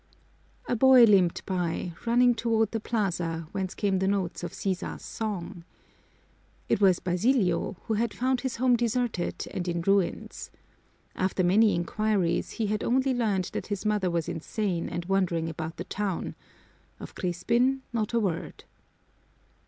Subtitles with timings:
[0.67, 5.63] A boy limped by, running toward the plaza, whence came the notes of Sisa's song.
[6.67, 10.49] It was Basilio, who had found his home deserted and in ruins.
[11.13, 15.77] After many inquiries he had only learned that his mother was insane and wandering about
[15.77, 16.33] the town
[16.99, 18.63] of Crispin not a word.